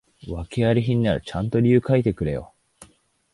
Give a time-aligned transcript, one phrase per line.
[0.35, 2.55] 訳あり品ならちゃんと理由書いてくれよ